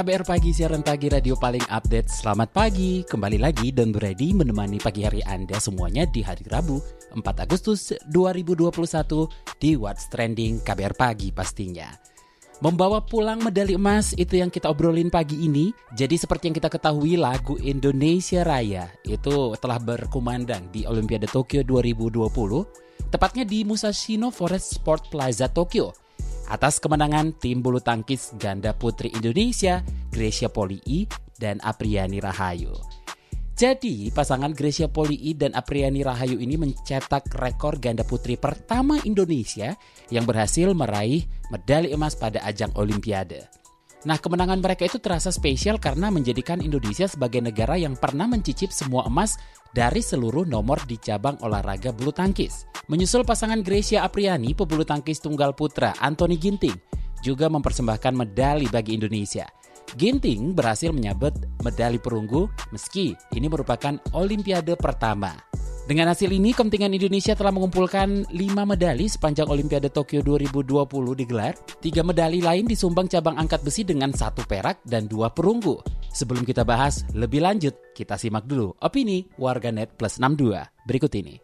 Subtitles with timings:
[0.00, 2.08] KBR Pagi, siaran pagi radio paling update.
[2.08, 6.80] Selamat pagi, kembali lagi dan ready menemani pagi hari Anda semuanya di hari Rabu
[7.12, 11.92] 4 Agustus 2021 di What's Trending KBR Pagi pastinya.
[12.64, 15.68] Membawa pulang medali emas itu yang kita obrolin pagi ini.
[15.92, 23.12] Jadi seperti yang kita ketahui lagu Indonesia Raya itu telah berkumandang di Olimpiade Tokyo 2020,
[23.12, 25.92] tepatnya di Musashino Forest Sport Plaza Tokyo
[26.50, 31.06] atas kemenangan tim bulu tangkis ganda putri Indonesia, Gracia Polii
[31.38, 32.74] dan Apriani Rahayu.
[33.60, 39.76] Jadi, pasangan Gracia Polii dan Apriani Rahayu ini mencetak rekor ganda putri pertama Indonesia
[40.08, 43.59] yang berhasil meraih medali emas pada ajang Olimpiade.
[44.08, 49.04] Nah, kemenangan mereka itu terasa spesial karena menjadikan Indonesia sebagai negara yang pernah mencicip semua
[49.04, 49.36] emas
[49.76, 52.64] dari seluruh nomor di cabang olahraga bulu tangkis.
[52.88, 56.74] Menyusul pasangan Gracia Apriani, pebulu tangkis tunggal putra Anthony Ginting
[57.20, 59.44] juga mempersembahkan medali bagi Indonesia.
[60.00, 65.49] Ginting berhasil menyabet medali perunggu meski ini merupakan olimpiade pertama.
[65.90, 70.86] Dengan hasil ini, kontingen Indonesia telah mengumpulkan 5 medali sepanjang Olimpiade Tokyo 2020
[71.18, 71.58] digelar.
[71.82, 75.82] Tiga medali lain disumbang cabang angkat besi dengan satu perak dan dua perunggu.
[76.14, 81.42] Sebelum kita bahas lebih lanjut, kita simak dulu opini warganet plus 62 berikut ini.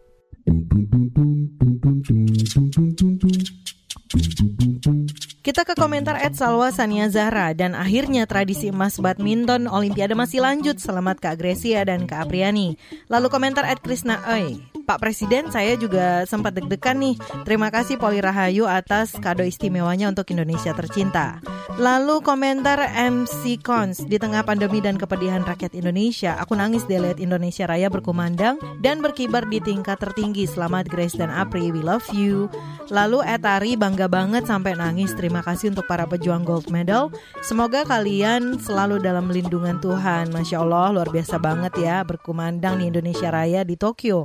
[5.47, 10.75] Kita ke komentar Ed Salwa Sania Zahra dan akhirnya tradisi emas badminton Olimpiade masih lanjut.
[10.75, 12.75] Selamat Kak Gresia dan Kak Apriani.
[13.07, 14.76] Lalu komentar Ed Krisna Oi.
[14.87, 17.19] Pak Presiden, saya juga sempat deg-degan nih.
[17.43, 21.43] Terima kasih Poli Rahayu atas kado istimewanya untuk Indonesia tercinta.
[21.75, 27.19] Lalu komentar MC Cons, di tengah pandemi dan kepedihan rakyat Indonesia, aku nangis deh lihat
[27.19, 30.47] Indonesia Raya berkumandang dan berkibar di tingkat tertinggi.
[30.47, 32.47] Selamat Grace dan Apri, we love you.
[32.87, 35.11] Lalu Etari bangga banget sampai nangis.
[35.11, 37.11] Terima kasih untuk para pejuang gold medal.
[37.43, 40.31] Semoga kalian selalu dalam lindungan Tuhan.
[40.31, 44.23] Masya Allah, luar biasa banget ya berkumandang di Indonesia Raya di Tokyo.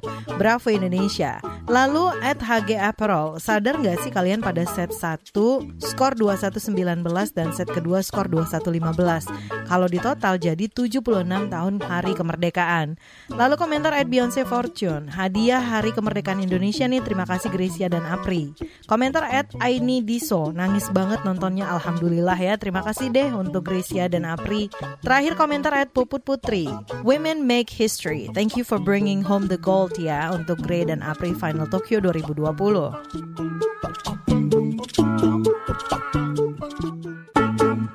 [0.53, 1.41] Bravo Indonesia.
[1.65, 5.33] Lalu at HG Apparel, sadar nggak sih kalian pada set 1
[5.81, 9.33] skor 2119 dan set kedua skor 2115.
[9.65, 13.01] Kalau di total jadi 76 tahun hari kemerdekaan.
[13.33, 18.53] Lalu komentar at Beyonce Fortune, hadiah hari kemerdekaan Indonesia nih terima kasih Gracia dan Apri.
[18.85, 24.29] Komentar at Aini Diso, nangis banget nontonnya Alhamdulillah ya terima kasih deh untuk Gracia dan
[24.29, 24.69] Apri.
[25.01, 26.69] Terakhir komentar at Puput Putri,
[27.01, 31.39] Women make history, thank you for bringing home the gold ya untuk Grey dan Apri
[31.39, 32.43] Final Tokyo 2020.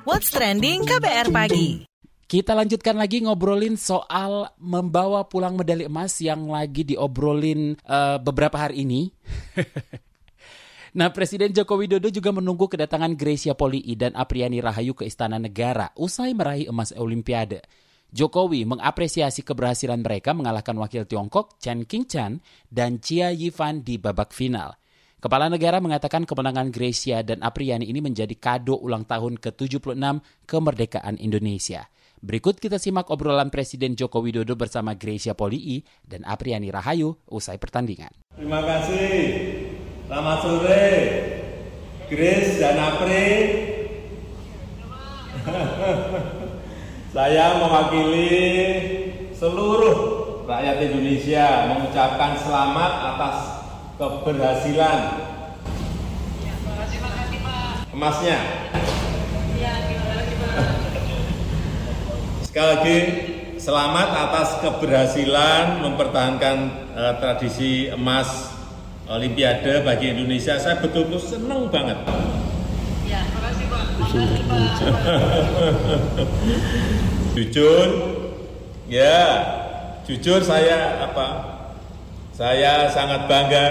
[0.08, 1.84] What's Trending KBR Pagi
[2.28, 8.84] kita lanjutkan lagi ngobrolin soal membawa pulang medali emas yang lagi diobrolin uh, beberapa hari
[8.84, 9.08] ini.
[11.00, 15.88] nah, Presiden Joko Widodo juga menunggu kedatangan Gracia Polii dan Apriani Rahayu ke Istana Negara
[15.96, 17.64] usai meraih emas Olimpiade.
[18.08, 22.40] Jokowi mengapresiasi keberhasilan mereka mengalahkan wakil Tiongkok Chen Qingchan
[22.72, 24.80] dan Chia Yifan di babak final.
[25.18, 29.98] Kepala negara mengatakan kemenangan Gracia dan Apriani ini menjadi kado ulang tahun ke-76
[30.46, 31.90] kemerdekaan Indonesia.
[32.18, 38.10] Berikut kita simak obrolan Presiden Joko Widodo bersama Gracia Polii dan Apriani Rahayu usai pertandingan.
[38.34, 39.18] Terima kasih.
[40.06, 40.86] Selamat sore.
[42.08, 43.26] Grace dan Apri.
[47.08, 48.28] Saya mewakili
[49.32, 49.96] seluruh
[50.44, 53.36] rakyat Indonesia mengucapkan selamat atas
[53.96, 54.98] keberhasilan
[57.96, 58.38] emasnya.
[62.44, 62.98] Sekali lagi
[63.56, 66.56] selamat atas keberhasilan mempertahankan
[66.92, 68.52] uh, tradisi emas
[69.08, 70.60] Olimpiade bagi Indonesia.
[70.60, 71.96] Saya betul-betul senang banget.
[77.36, 77.88] Jujur,
[78.88, 79.20] ya,
[80.08, 81.60] jujur saya apa?
[82.32, 83.66] Saya sangat bangga,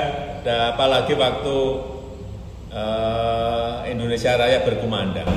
[0.45, 1.57] dan apalagi waktu
[2.69, 5.25] uh, Indonesia Raya berkumandang.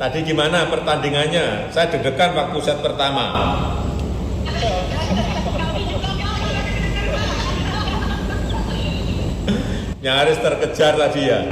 [0.00, 1.68] Tadi gimana pertandingannya?
[1.68, 3.28] Saya deg-degan waktu set pertama.
[10.02, 11.46] Nyaris terkejar tadi ya.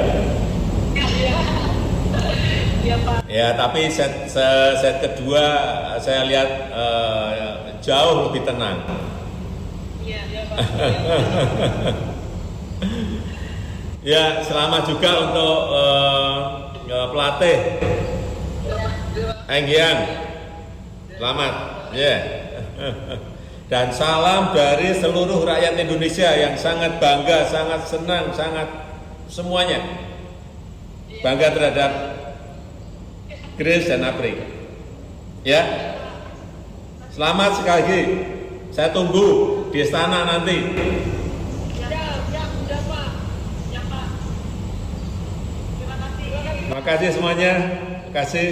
[3.30, 5.46] Ya, tapi set, set, set kedua
[6.02, 8.82] saya lihat uh, jauh lebih tenang.
[14.02, 16.74] ya, selamat juga untuk uh,
[17.14, 17.78] pelatih
[19.46, 20.10] Enggian.
[21.14, 21.54] Selamat.
[21.94, 22.02] Ya.
[22.02, 22.18] Yeah.
[23.70, 28.66] Dan salam dari seluruh rakyat Indonesia yang sangat bangga, sangat senang, sangat
[29.30, 29.78] semuanya
[31.22, 31.92] bangga terhadap
[33.54, 34.42] Grace dan Apri.
[35.46, 35.62] Ya,
[37.14, 38.02] selamat sekali lagi.
[38.74, 39.26] Saya tunggu
[39.70, 40.58] di istana nanti.
[46.66, 47.52] Terima kasih semuanya.
[48.02, 48.46] Terima kasih.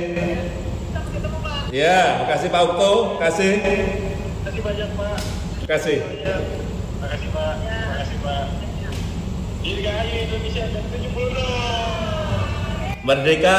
[1.75, 2.93] Ya, terima kasih Pak Ukto.
[3.19, 4.08] Terima kasih.
[4.39, 5.19] Terima kasih banyak Pak.
[5.59, 5.99] Terima kasih.
[5.99, 7.59] Terima kasih Pak.
[7.59, 8.47] Terima kasih Pak.
[9.59, 13.59] Dirgahayu Indonesia dan 70 Merdeka.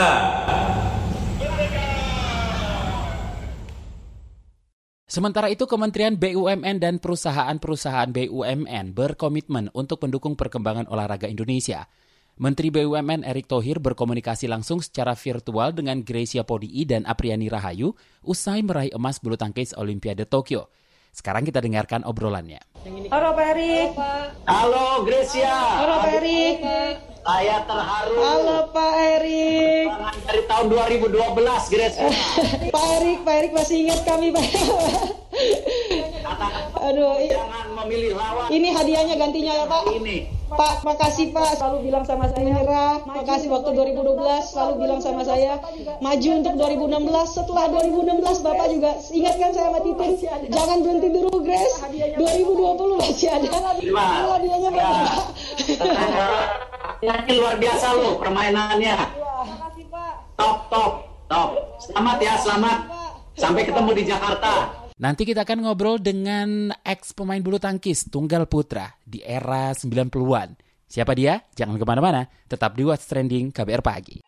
[5.09, 11.89] Sementara itu, Kementerian BUMN dan perusahaan-perusahaan BUMN berkomitmen untuk mendukung perkembangan olahraga Indonesia.
[12.39, 17.91] Menteri BUMN Erick Thohir berkomunikasi langsung secara virtual dengan Gracia Podi dan Apriani Rahayu
[18.23, 20.71] usai meraih emas bulu tangkis Olimpiade Tokyo.
[21.11, 22.63] Sekarang kita dengarkan obrolannya.
[23.11, 23.91] Halo Pak Erik.
[24.47, 25.51] Halo Gracia.
[25.51, 26.55] Halo Pak Erik.
[27.27, 28.15] Saya terharu.
[28.23, 29.87] Halo Pak Erik.
[30.23, 31.19] Dari tahun 2012
[31.75, 32.07] Gracia.
[32.79, 34.47] Pak Erik, Pak Erik masih ingat kami Pak.
[36.79, 38.47] Aduh, jangan memilih lawan.
[38.49, 39.83] Ini hadiahnya gantinya ya Pak.
[39.99, 40.17] Ini.
[40.49, 43.05] Pak, makasih Pak selalu bilang sama saya menyerah.
[43.05, 45.61] Makasih waktu 2012 selalu bilang sama saya
[46.01, 47.37] maju untuk 2016.
[47.37, 50.11] Setelah 2016 Bapak juga ingatkan saya sama Titin.
[50.49, 51.75] Jangan berhenti dulu Grace.
[52.17, 53.49] 2020 masih ada.
[53.77, 54.05] Terima.
[54.33, 54.89] Hadiahnya Ya.
[54.89, 55.21] Pak.
[56.99, 58.95] Ini luar biasa loh permainannya.
[58.97, 60.13] Makasih Pak.
[60.33, 60.91] Top, top,
[61.29, 61.49] top.
[61.77, 62.79] Selamat ya, selamat.
[63.37, 64.78] Sampai ketemu di Jakarta.
[64.99, 70.59] Nanti kita akan ngobrol dengan ex pemain bulu tangkis tunggal putra di era 90-an.
[70.91, 71.39] Siapa dia?
[71.55, 74.27] Jangan ke mana-mana, tetap di What's Trending KBR Pagi.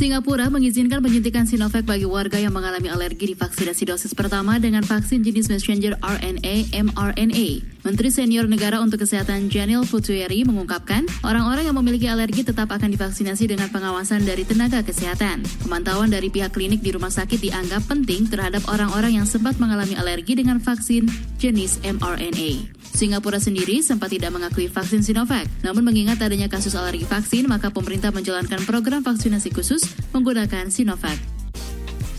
[0.00, 5.20] Singapura mengizinkan penyuntikan Sinovac bagi warga yang mengalami alergi di vaksinasi dosis pertama dengan vaksin
[5.20, 7.68] jenis messenger RNA mRNA.
[7.84, 13.44] Menteri Senior Negara untuk Kesehatan Janil Putuyeri mengungkapkan, orang-orang yang memiliki alergi tetap akan divaksinasi
[13.52, 15.44] dengan pengawasan dari tenaga kesehatan.
[15.68, 20.32] Pemantauan dari pihak klinik di rumah sakit dianggap penting terhadap orang-orang yang sempat mengalami alergi
[20.32, 22.80] dengan vaksin jenis mRNA.
[22.90, 25.46] Singapura sendiri sempat tidak mengakui vaksin Sinovac.
[25.62, 31.40] Namun mengingat adanya kasus alergi vaksin, maka pemerintah menjalankan program vaksinasi khusus menggunakan Sinovac.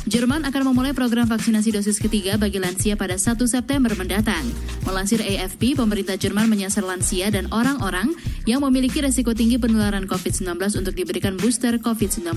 [0.10, 4.42] Jerman akan memulai program vaksinasi dosis ketiga bagi lansia pada 1 September mendatang.
[4.82, 8.10] Melansir AFP, pemerintah Jerman menyasar lansia dan orang-orang
[8.50, 12.34] yang memiliki resiko tinggi penularan COVID-19 untuk diberikan booster COVID-19.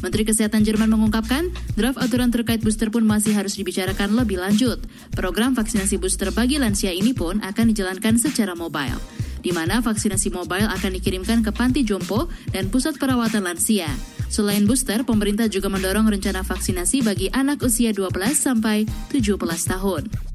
[0.00, 4.80] Menteri Kesehatan Jerman mengungkapkan, draft aturan terkait booster pun masih harus dibicarakan lebih lanjut.
[5.12, 8.96] Program vaksinasi booster bagi lansia ini pun akan dijalankan secara mobile
[9.38, 13.86] di mana vaksinasi mobile akan dikirimkan ke panti jompo dan pusat perawatan lansia.
[14.28, 19.40] Selain booster, pemerintah juga mendorong rencana vaksinasi bagi anak usia 12 sampai 17
[19.72, 20.27] tahun.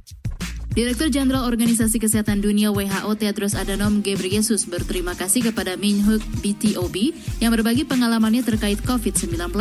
[0.74, 7.54] Direktur Jenderal Organisasi Kesehatan Dunia WHO Tedros Adhanom Ghebreyesus berterima kasih kepada Minhuk BTOB yang
[7.54, 9.54] berbagi pengalamannya terkait COVID-19.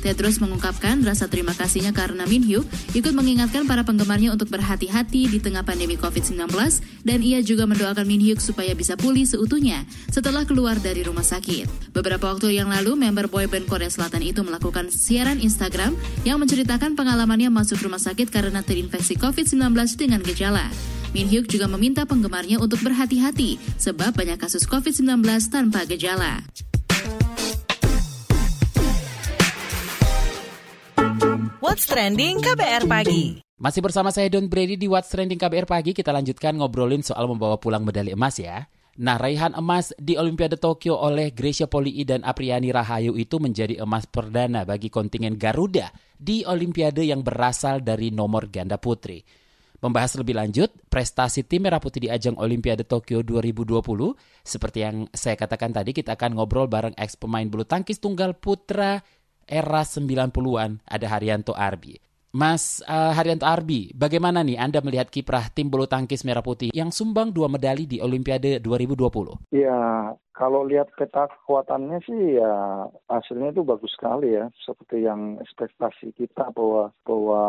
[0.00, 2.64] Tedros mengungkapkan rasa terima kasihnya karena Minhyuk
[2.96, 6.48] ikut mengingatkan para penggemarnya untuk berhati-hati di tengah pandemi COVID-19
[7.04, 11.92] dan ia juga mendoakan Minhyuk supaya bisa pulih seutuhnya setelah keluar dari rumah sakit.
[11.92, 15.92] Beberapa waktu yang lalu, member boyband Korea Selatan itu melakukan siaran Instagram
[16.24, 19.68] yang menceritakan pengalamannya masuk rumah sakit karena terinfeksi COVID-19
[20.00, 20.45] dengan gejala.
[21.16, 26.44] Min Hyuk juga meminta penggemarnya untuk berhati-hati sebab banyak kasus COVID-19 tanpa gejala.
[31.58, 33.40] What's Trending KBR Pagi.
[33.56, 37.56] Masih bersama saya Don Brady di What's Trending KBR Pagi, kita lanjutkan ngobrolin soal membawa
[37.56, 38.68] pulang medali emas ya.
[38.96, 44.04] Nah, raihan emas di Olimpiade Tokyo oleh Gracia Poli dan Apriani Rahayu itu menjadi emas
[44.08, 49.20] perdana bagi kontingen Garuda di Olimpiade yang berasal dari nomor ganda putri.
[49.80, 55.36] Membahas lebih lanjut, prestasi tim Merah Putih di ajang Olimpiade Tokyo 2020, seperti yang saya
[55.36, 59.04] katakan tadi, kita akan ngobrol bareng ex pemain bulu tangkis tunggal putra
[59.44, 62.00] era 90-an, ada Haryanto Arbi.
[62.36, 66.92] Mas uh, Haryanto Arbi, bagaimana nih Anda melihat kiprah tim bulu tangkis Merah Putih yang
[66.92, 69.56] sumbang dua medali di Olimpiade 2020?
[69.56, 74.52] Ya, Kalau lihat peta kekuatannya sih ya hasilnya itu bagus sekali ya.
[74.60, 77.42] Seperti yang ekspektasi kita bahwa bahwa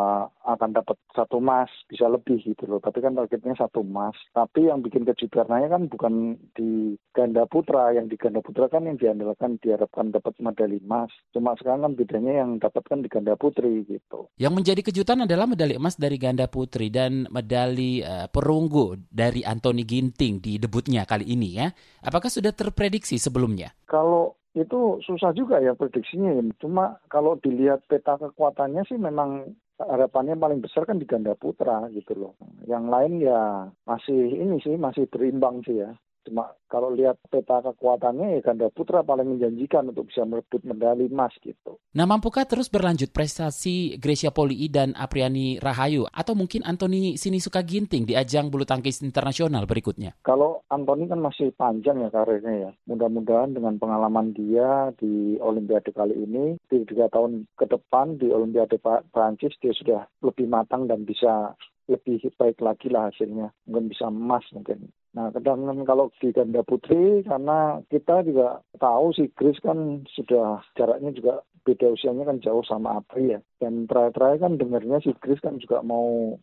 [0.48, 2.79] akan dapat satu emas bisa lebih gitu loh.
[2.79, 4.15] Tapi kan targetnya satu emas.
[4.32, 7.91] Tapi yang bikin kejutannya kan bukan di ganda putra.
[7.91, 11.12] Yang di ganda putra kan yang diandalkan diharapkan dapat medali emas.
[11.36, 14.32] Cuma sekarang kan bedanya yang dapatkan di ganda putri gitu.
[14.39, 19.84] Yang menjadi kejutan adalah medali emas dari ganda putri dan medali uh, perunggu dari Anthony
[19.84, 21.67] Ginting di debutnya kali ini ya.
[22.00, 23.74] Apakah sudah terprediksi sebelumnya?
[23.89, 26.38] Kalau itu susah juga ya prediksinya.
[26.62, 32.13] Cuma kalau dilihat peta kekuatannya sih memang harapannya paling besar kan di ganda putra gitu
[32.13, 32.34] loh.
[32.69, 33.41] Yang lain ya
[33.89, 35.98] masih ini sih masih berimbang sih ya.
[36.27, 41.31] Cuma kalau lihat peta kekuatannya ya ganda putra paling menjanjikan untuk bisa merebut medali emas
[41.39, 41.79] gitu.
[41.96, 48.03] Nah mampukah terus berlanjut prestasi Gracia Poli dan Apriani Rahayu atau mungkin Anthony Sinisuka Ginting
[48.03, 50.19] di ajang bulu tangkis internasional berikutnya?
[50.27, 52.72] Kalau Anthony kan masih panjang ya karirnya ya.
[52.91, 58.75] Mudah-mudahan dengan pengalaman dia di Olimpiade kali ini, di tiga tahun ke depan di Olimpiade
[59.15, 61.55] Prancis dia sudah lebih matang dan bisa
[61.88, 63.55] lebih baik lagi lah hasilnya.
[63.63, 64.91] Mungkin bisa emas mungkin.
[65.17, 71.09] Nah, sedangkan kalau di ganda putri, karena kita juga tahu si Grace kan sudah jaraknya
[71.09, 73.41] juga beda usianya kan jauh sama Apri ya.
[73.57, 76.38] Dan terakhir-terakhir kan dengarnya si Grace kan juga mau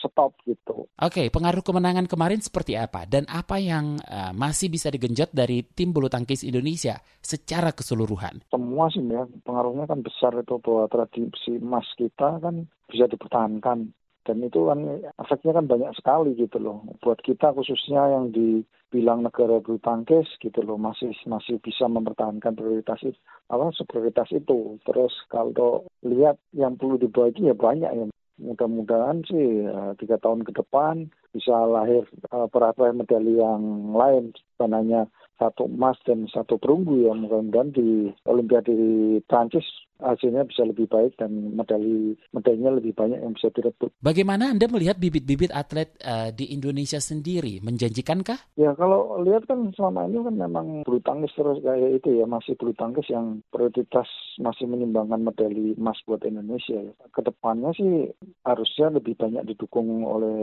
[0.00, 0.88] stop gitu.
[0.98, 3.04] Oke, pengaruh kemenangan kemarin seperti apa?
[3.04, 8.42] Dan apa yang uh, masih bisa digenjot dari tim bulu tangkis Indonesia secara keseluruhan?
[8.48, 13.92] Semua sih ya, pengaruhnya kan besar itu bahwa tradisi emas kita kan bisa dipertahankan
[14.26, 14.82] dan itu kan
[15.22, 16.82] efeknya kan banyak sekali gitu loh.
[16.98, 22.98] Buat kita khususnya yang dibilang negara bulu tangkis gitu loh masih masih bisa mempertahankan prioritas
[23.06, 24.82] itu apa prioritas itu.
[24.82, 28.06] Terus kalau lihat yang perlu dibagi ya banyak ya.
[28.36, 32.04] Mudah-mudahan sih ya, tiga tahun ke depan bisa lahir
[32.36, 34.36] uh, peraih medali yang lain.
[34.60, 35.08] Bukan
[35.40, 37.16] satu emas dan satu perunggu ya.
[37.16, 38.76] Mudah-mudahan di Olimpiade
[39.24, 39.64] Prancis
[40.00, 43.92] hasilnya bisa lebih baik dan medali medalinya lebih banyak yang bisa direbut.
[44.00, 48.56] Bagaimana Anda melihat bibit-bibit atlet uh, di Indonesia sendiri menjanjikankah?
[48.60, 52.56] Ya kalau lihat kan selama ini kan memang bulu tangkis terus kayak itu ya masih
[52.56, 54.08] bulu tangkis yang prioritas
[54.40, 56.76] masih menyumbangkan medali emas buat Indonesia.
[56.76, 56.92] Ya.
[57.12, 58.12] Ke depannya sih
[58.44, 60.36] harusnya lebih banyak didukung oleh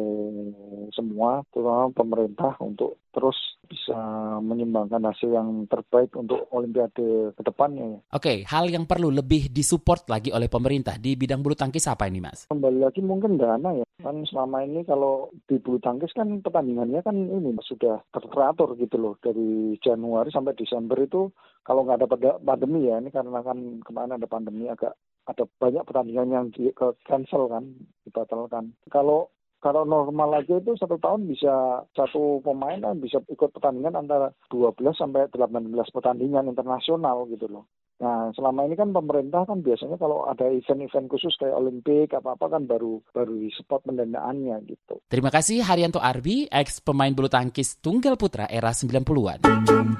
[0.94, 3.38] semua terutama pemerintah untuk terus
[3.70, 3.96] bisa
[4.42, 8.02] menyumbangkan hasil yang terbaik untuk Olimpiade ke depannya.
[8.14, 12.08] Oke, hal yang perlu lebih lebih disupport lagi oleh pemerintah di bidang bulu tangkis apa
[12.08, 12.48] ini mas?
[12.48, 13.84] Kembali lagi mungkin dana ya.
[14.00, 19.20] Kan selama ini kalau di bulu tangkis kan pertandingannya kan ini sudah teratur gitu loh.
[19.20, 21.28] Dari Januari sampai Desember itu
[21.68, 23.04] kalau nggak ada pandemi ya.
[23.04, 24.96] Ini karena kan ke mana ada pandemi agak
[25.28, 26.72] ada banyak pertandingan yang di,
[27.04, 27.68] cancel kan,
[28.08, 28.72] dibatalkan.
[28.88, 29.28] Kalau
[29.60, 34.76] kalau normal aja itu satu tahun bisa satu pemain kan bisa ikut pertandingan antara 12
[34.96, 37.68] sampai 18 pertandingan internasional gitu loh.
[38.02, 42.66] Nah, selama ini kan pemerintah kan biasanya kalau ada event-event khusus kayak Olimpik apa-apa kan
[42.66, 44.98] baru baru di spot pendanaannya gitu.
[45.08, 49.46] Terima kasih Haryanto Arbi, ex pemain bulu tangkis tunggal putra era 90-an.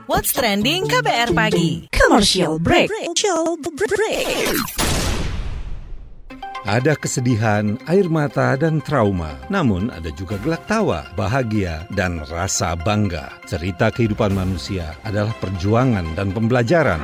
[0.10, 1.88] What's trending KBR pagi?
[1.94, 2.90] Commercial break.
[2.90, 4.58] Commercial break.
[6.64, 9.36] Ada kesedihan, air mata, dan trauma.
[9.52, 13.36] Namun ada juga gelak tawa, bahagia, dan rasa bangga.
[13.44, 17.04] Cerita kehidupan manusia adalah perjuangan dan pembelajaran.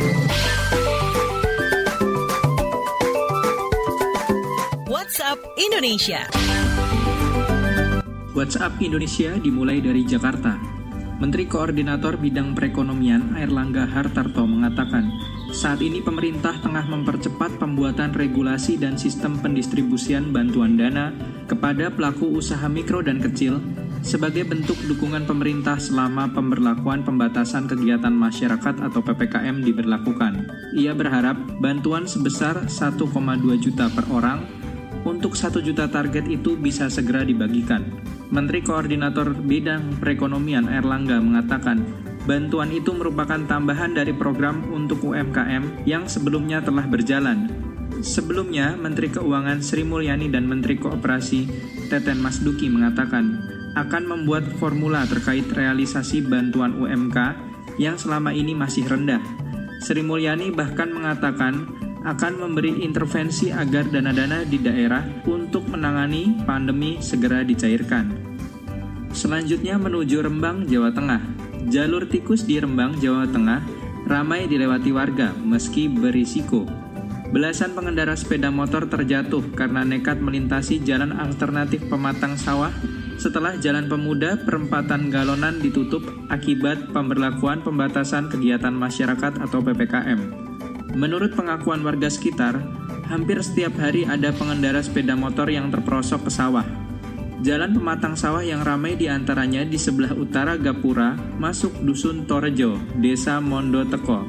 [5.11, 6.23] WhatsApp Indonesia.
[8.31, 10.55] WhatsApp Indonesia dimulai dari Jakarta.
[11.19, 15.11] Menteri Koordinator Bidang Perekonomian Airlangga Hartarto mengatakan,
[15.51, 21.11] saat ini pemerintah tengah mempercepat pembuatan regulasi dan sistem pendistribusian bantuan dana
[21.43, 23.59] kepada pelaku usaha mikro dan kecil
[24.07, 30.47] sebagai bentuk dukungan pemerintah selama pemberlakuan pembatasan kegiatan masyarakat atau PPKM diberlakukan.
[30.71, 32.95] Ia berharap bantuan sebesar 1,2
[33.59, 34.60] juta per orang
[35.03, 37.81] untuk 1 juta target itu bisa segera dibagikan.
[38.31, 41.83] Menteri Koordinator Bidang Perekonomian Erlangga mengatakan,
[42.23, 47.49] bantuan itu merupakan tambahan dari program untuk UMKM yang sebelumnya telah berjalan.
[48.01, 51.45] Sebelumnya, Menteri Keuangan Sri Mulyani dan Menteri Kooperasi
[51.91, 53.41] Teten Masduki mengatakan,
[53.75, 57.17] akan membuat formula terkait realisasi bantuan UMK
[57.79, 59.21] yang selama ini masih rendah.
[59.81, 61.67] Sri Mulyani bahkan mengatakan
[62.01, 68.09] akan memberi intervensi agar dana-dana di daerah untuk menangani pandemi segera dicairkan.
[69.11, 71.21] Selanjutnya menuju Rembang, Jawa Tengah.
[71.69, 73.61] Jalur tikus di Rembang, Jawa Tengah
[74.09, 76.65] ramai dilewati warga meski berisiko.
[77.31, 82.75] Belasan pengendara sepeda motor terjatuh karena nekat melintasi jalan alternatif pematang sawah
[83.15, 90.50] setelah Jalan Pemuda perempatan Galonan ditutup akibat pemberlakuan pembatasan kegiatan masyarakat atau PPKM.
[90.91, 92.59] Menurut pengakuan warga sekitar,
[93.07, 96.67] hampir setiap hari ada pengendara sepeda motor yang terperosok ke sawah.
[97.41, 103.41] Jalan pematang sawah yang ramai di antaranya di sebelah utara Gapura, masuk Dusun Torejo, Desa
[103.41, 104.27] Mondo Teko.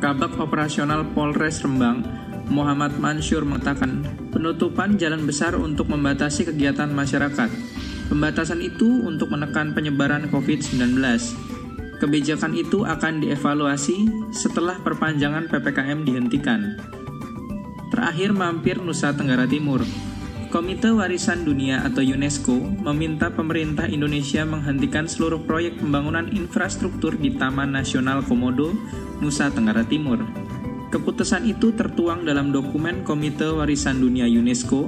[0.00, 2.00] Kabak Operasional Polres Rembang,
[2.48, 7.50] Muhammad Mansur mengatakan penutupan jalan besar untuk membatasi kegiatan masyarakat
[8.06, 10.94] Pembatasan itu untuk menekan penyebaran COVID-19.
[11.96, 16.76] Kebijakan itu akan dievaluasi setelah perpanjangan PPKM dihentikan.
[17.88, 19.80] Terakhir mampir Nusa Tenggara Timur.
[20.52, 27.72] Komite Warisan Dunia atau UNESCO meminta pemerintah Indonesia menghentikan seluruh proyek pembangunan infrastruktur di Taman
[27.72, 28.76] Nasional Komodo,
[29.24, 30.20] Nusa Tenggara Timur.
[30.92, 34.86] Keputusan itu tertuang dalam dokumen Komite Warisan Dunia UNESCO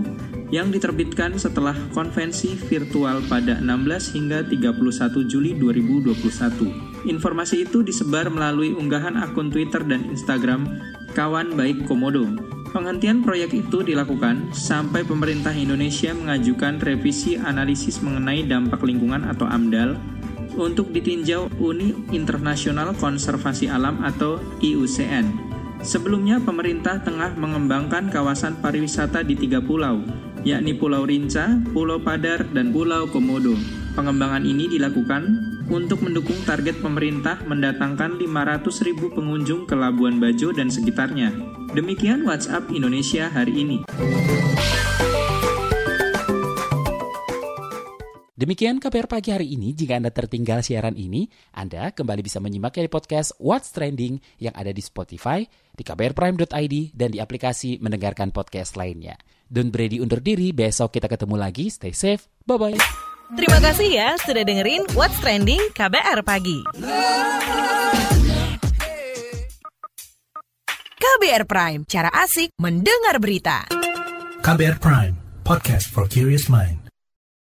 [0.49, 7.09] yang diterbitkan setelah konvensi virtual pada 16 hingga 31 Juli 2021.
[7.09, 10.67] Informasi itu disebar melalui unggahan akun Twitter dan Instagram
[11.13, 12.25] Kawan Baik Komodo.
[12.69, 19.97] Penghentian proyek itu dilakukan sampai pemerintah Indonesia mengajukan revisi analisis mengenai dampak lingkungan atau AMDAL
[20.59, 25.49] untuk ditinjau Uni Internasional Konservasi Alam atau IUCN.
[25.79, 30.03] Sebelumnya, pemerintah tengah mengembangkan kawasan pariwisata di tiga pulau,
[30.49, 33.53] yakni Pulau Rinca, Pulau Padar, dan Pulau Komodo.
[33.93, 35.23] Pengembangan ini dilakukan
[35.69, 41.37] untuk mendukung target pemerintah mendatangkan 500 ribu pengunjung ke Labuan Bajo dan sekitarnya.
[41.77, 43.79] Demikian WhatsApp Indonesia hari ini.
[48.39, 49.75] Demikian KPR pagi hari ini.
[49.75, 54.71] Jika Anda tertinggal siaran ini, Anda kembali bisa menyimaknya di podcast What's Trending yang ada
[54.71, 55.43] di Spotify,
[55.75, 59.19] di kbrprime.id, dan di aplikasi mendengarkan podcast lainnya.
[59.49, 61.73] Don Brady undur diri, besok kita ketemu lagi.
[61.73, 62.77] Stay safe, bye-bye.
[63.37, 66.65] Terima kasih ya sudah dengerin What's Trending KBR Pagi.
[70.97, 73.69] KBR Prime, cara asik mendengar berita.
[74.41, 76.78] KBR Prime, podcast for curious mind.